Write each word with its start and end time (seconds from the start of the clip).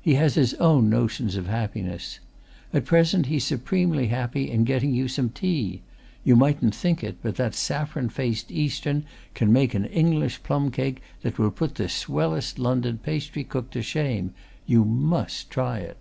He 0.00 0.14
has 0.14 0.36
his 0.36 0.54
own 0.54 0.88
notions 0.88 1.36
of 1.36 1.48
happiness. 1.48 2.18
At 2.72 2.86
present 2.86 3.26
he's 3.26 3.44
supremely 3.44 4.06
happy 4.06 4.50
in 4.50 4.64
getting 4.64 4.94
you 4.94 5.06
some 5.06 5.28
tea 5.28 5.82
you 6.24 6.34
mightn't 6.34 6.74
think 6.74 7.04
it, 7.04 7.18
but 7.22 7.36
that 7.36 7.54
saffron 7.54 8.08
faced 8.08 8.50
Eastern 8.50 9.04
can 9.34 9.52
make 9.52 9.74
an 9.74 9.84
English 9.84 10.42
plum 10.42 10.70
cake 10.70 11.02
that 11.20 11.38
would 11.38 11.56
put 11.56 11.74
the 11.74 11.90
swellest 11.90 12.58
London 12.58 12.96
pastry 12.96 13.44
cook 13.44 13.68
to 13.72 13.82
shame! 13.82 14.32
You 14.64 14.82
must 14.86 15.50
try 15.50 15.80
it!" 15.80 15.98